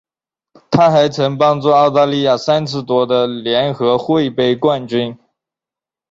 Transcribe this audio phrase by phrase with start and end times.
[0.71, 5.15] 她还曾帮助澳大利亚三次夺得联合会杯冠军。